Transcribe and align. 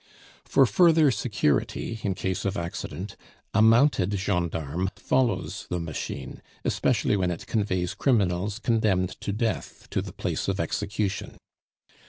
For 0.45 0.65
further 0.65 1.11
security, 1.11 1.99
in 2.01 2.15
case 2.15 2.43
of 2.43 2.57
accident, 2.57 3.15
a 3.53 3.61
mounted 3.61 4.13
gendarme 4.17 4.89
follows 4.95 5.67
the 5.69 5.79
machine, 5.79 6.41
especially 6.65 7.15
when 7.15 7.29
it 7.29 7.45
conveys 7.45 7.93
criminals 7.93 8.57
condemned 8.57 9.09
to 9.21 9.31
death 9.31 9.85
to 9.91 10.01
the 10.01 10.11
place 10.11 10.47
of 10.47 10.59
execution. 10.59 11.37